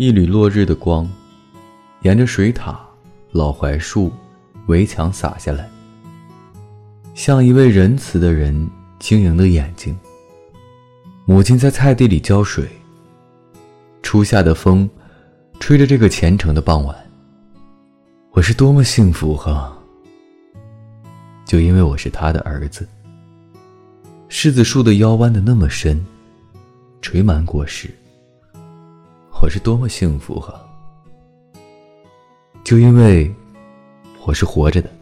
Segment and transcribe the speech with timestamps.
[0.00, 1.06] 一缕落日的光，
[2.04, 2.80] 沿着水塔、
[3.32, 4.10] 老槐树、
[4.66, 5.68] 围墙洒下来，
[7.14, 8.66] 像一位仁慈的人
[8.98, 9.94] 晶莹的眼睛。
[11.26, 12.66] 母亲在菜地里浇水。
[14.00, 14.88] 初夏的风，
[15.58, 16.96] 吹着这个虔诚的傍晚。
[18.30, 19.76] 我是多么幸福哈！
[21.44, 22.88] 就因为我是他的儿子。
[24.30, 26.02] 柿子树的腰弯的那么深，
[27.02, 27.90] 垂满果实。
[29.42, 30.60] 我是多么幸福啊！
[32.62, 33.34] 就因为
[34.26, 34.99] 我是活着的。